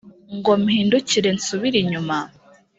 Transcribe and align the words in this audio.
ngo 0.37 0.51
mpindukire 0.63 1.29
nsubire 1.37 1.77
inyuma? 1.83 2.17